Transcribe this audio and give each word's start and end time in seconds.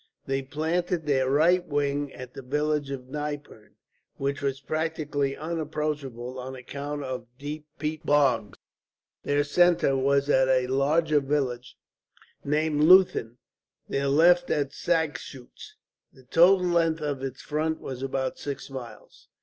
They 0.25 0.41
planted 0.41 1.05
their 1.05 1.29
right 1.29 1.63
wing 1.63 2.11
at 2.13 2.33
the 2.33 2.41
village 2.41 2.89
of 2.89 3.07
Nypern, 3.07 3.75
which 4.15 4.41
was 4.41 4.59
practically 4.59 5.37
unapproachable 5.37 6.39
on 6.39 6.55
account 6.55 7.03
of 7.03 7.27
deep 7.37 7.67
peat 7.77 8.03
bogs. 8.03 8.57
Their 9.21 9.43
centre 9.43 9.95
was 9.95 10.27
at 10.27 10.47
a 10.47 10.65
larger 10.65 11.19
village 11.19 11.77
named 12.43 12.81
Leuthen, 12.85 13.37
their 13.87 14.07
left 14.07 14.49
at 14.49 14.73
Sagschuetz. 14.73 15.75
The 16.11 16.23
total 16.23 16.65
length 16.65 17.01
of 17.03 17.21
its 17.21 17.43
front 17.43 17.79
was 17.79 18.01
about 18.01 18.39
six 18.39 18.71
miles. 18.71 19.27